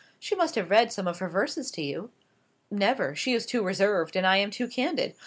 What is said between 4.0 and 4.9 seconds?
and I am too